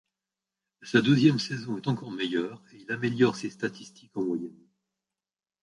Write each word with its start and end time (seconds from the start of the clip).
Sa 0.81 0.99
deuxième 0.99 1.37
saison 1.37 1.77
est 1.77 1.87
encore 1.87 2.09
meilleure 2.11 2.63
et 2.73 2.77
il 2.77 2.91
améliore 2.91 3.35
ses 3.35 3.51
statistiques 3.51 4.17
en 4.17 4.23
moyenne. 4.23 4.67